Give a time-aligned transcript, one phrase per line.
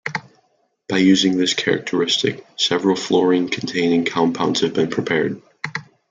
[0.89, 5.39] By using this characteristic, several fluorine-containing compounds have been prepared.